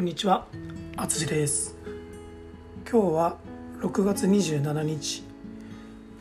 [0.00, 0.46] こんにちは、
[0.96, 1.76] あつしです。
[2.90, 3.36] 今日は
[3.82, 5.22] 6月27日。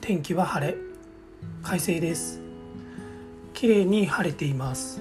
[0.01, 0.75] 天気は晴れ、
[1.63, 2.41] 快晴です。
[3.53, 4.99] 綺麗に晴れています。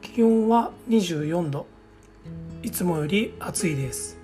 [0.00, 1.66] 気温は24度。
[2.62, 4.16] いつもより暑いです。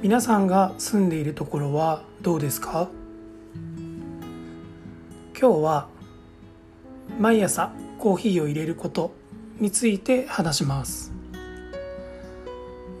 [0.00, 2.88] 皆さんが住んでいるところはどうですか？
[5.38, 5.88] 今日は
[7.20, 9.12] 毎朝コーヒーを入れること
[9.60, 11.12] について話します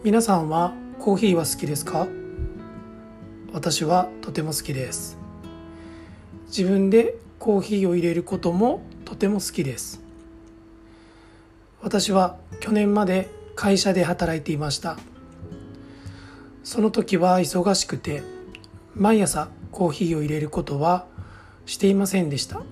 [0.08, 2.08] 皆さんはコーヒーは好きですか？
[3.52, 5.18] 私はとても好きです。
[6.46, 10.00] 自分でコーヒーを入れることもとても好きです。
[11.82, 14.96] 私は去年まで会社で働いていました。
[16.64, 18.22] その時は忙しくて
[18.94, 21.04] 毎朝コーヒーを入れることは
[21.66, 22.62] していませんでした。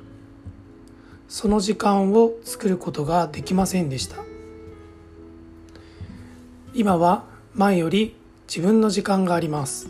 [1.28, 4.24] その時間を作ることができませんでした。
[6.78, 7.24] 今は
[7.54, 8.14] 前より
[8.46, 9.88] 自分の時間があります。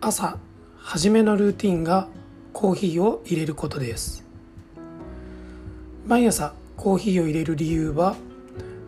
[0.00, 0.38] 朝
[0.76, 2.06] 初めのルーティンが
[2.52, 4.24] コーヒーを入れることです。
[6.06, 8.14] 毎朝コーヒーを入れる理由は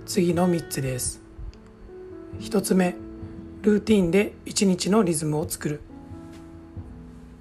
[0.06, 1.20] 次の3つです。
[2.38, 2.94] 1つ目
[3.62, 5.80] ルーティンで1日のリズムを作る。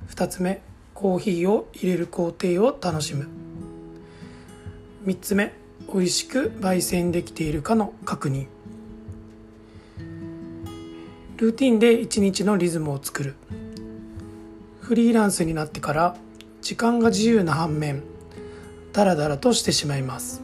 [0.09, 0.63] 2つ目
[0.95, 3.27] コーヒーを入れる工程を楽しむ。
[5.05, 5.53] 3つ目
[5.91, 8.47] 美味しく焙煎できているかの確認。
[11.37, 13.35] ルーティンで1日のリズムを作る。
[14.79, 16.15] フリーランスになってから
[16.61, 18.03] 時間が自由な反面
[18.93, 20.41] ダラダラとしてしまいます。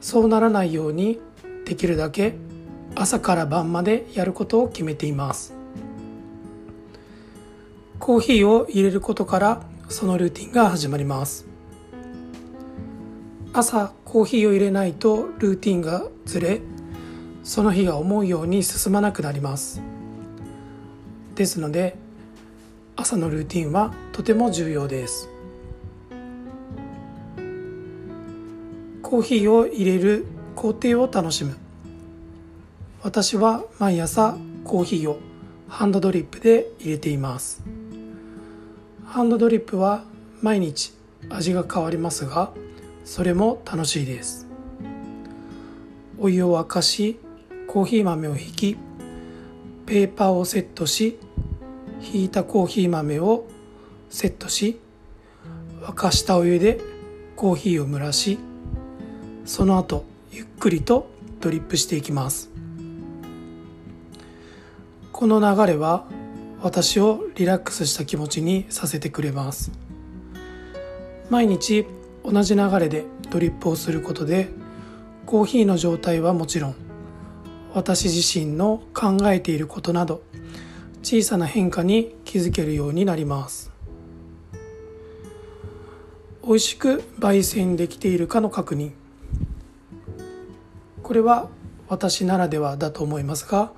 [0.00, 1.20] そうならないように
[1.66, 2.34] できるだけ
[2.94, 5.54] 朝から晩までやることを決めています。
[7.98, 11.49] コーヒーを入れることからそのルーティンが始まります。
[13.52, 16.60] 朝コーヒーを入れないとルーティンがずれ
[17.42, 19.82] その日が思うように進まなくなります。
[21.34, 21.96] ですので
[22.94, 25.28] 朝のルーティンはとても重要です。
[29.02, 31.56] コーヒーを入れる工程を楽しむ。
[33.02, 35.18] 私は毎朝コーヒーを
[35.66, 37.64] ハンドドリップで入れています。
[39.06, 40.04] ハンドドリップは
[40.40, 40.92] 毎日
[41.28, 42.52] 味が変わりますが
[43.04, 44.46] それも楽しいです。
[46.18, 47.18] お湯を沸かし
[47.66, 48.76] コーヒー豆をひき
[49.86, 51.18] ペーパーをセットし
[52.00, 53.46] ひいたコーヒー豆を
[54.10, 54.78] セットし
[55.80, 56.80] 沸かしたお湯で
[57.36, 58.38] コーヒーを蒸らし
[59.46, 61.08] その後ゆっくりと
[61.40, 62.50] ドリップしていきます。
[65.12, 66.06] この流れは
[66.62, 69.72] 私をリラックスした気持ちにさせてくれます。
[71.30, 71.86] 毎日
[72.24, 74.48] 同じ流れでドリップをすることで
[75.26, 76.74] コーヒーの状態はもちろん
[77.72, 80.22] 私自身の考えていることなど
[81.02, 83.70] 小さな変化に気づけるようになります。
[86.42, 88.92] 美味しく焙煎できているかの確認。
[91.02, 91.48] これは
[91.88, 93.72] 私ならではだと思いますが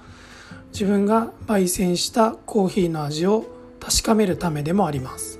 [0.73, 3.47] 自分が焙煎したコーヒーの味を
[3.81, 5.39] 確かめるためでもあります。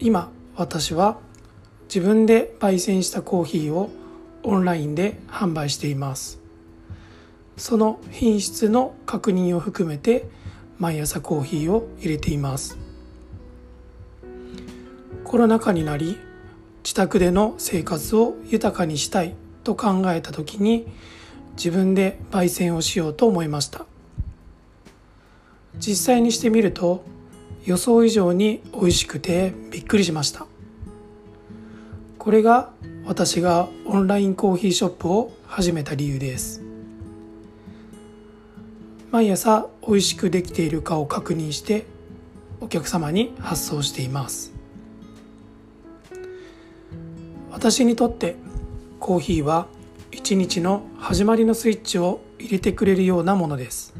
[0.00, 1.18] 今私は
[1.88, 3.90] 自分で焙煎したコーヒーを
[4.42, 6.38] オンラインで販売しています。
[7.56, 10.28] その品質の確認を含めて
[10.78, 12.78] 毎朝コーヒーを入れています。
[15.24, 16.18] コロナ禍になり
[16.84, 19.34] 自宅での生活を豊かにしたい
[19.64, 20.86] と考えた時に
[21.56, 23.86] 自分で焙煎をしようと思いました。
[25.78, 27.04] 実際にしてみると
[27.64, 30.46] 予想以上に美味しくてびっくりしました。
[32.28, 32.68] これが
[33.06, 36.60] 私がオンラインコーヒーショップを始めた理由です。
[39.10, 41.86] 毎朝美味しくできているかを確認して
[42.60, 44.52] お客様に発送しています。
[47.50, 48.36] 私にとって
[49.00, 49.66] コーヒーは
[50.12, 53.94] 一日の始まりのスイッチを入れてくれるようなものです。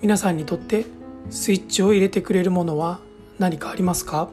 [0.00, 0.86] 皆さんにとって
[1.28, 2.98] スイッチを入れてくれるものは
[3.38, 4.30] 何かありますか？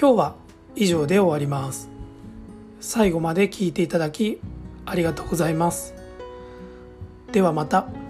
[0.00, 0.36] 今日は
[0.76, 1.90] 以上で終わります
[2.78, 4.38] 最後まで聞いていただき
[4.86, 5.92] ありがとうございます
[7.32, 8.07] ではまた。